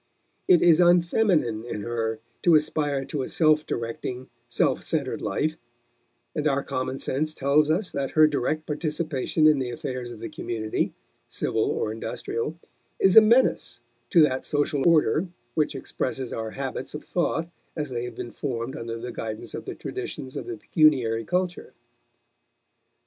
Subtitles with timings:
[0.47, 5.57] It is unfeminine in her to aspire to a self directing, self centered life;
[6.35, 10.27] and our common sense tells us that her direct participation in the affairs of the
[10.27, 10.91] community,
[11.27, 12.57] civil or industrial,
[12.99, 13.79] is a menace
[14.09, 18.75] to that social order which expresses our habits of thought as they have been formed
[18.75, 21.75] under the guidance of the traditions of the pecuniary culture.